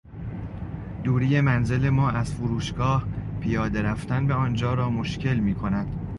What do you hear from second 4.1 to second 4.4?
به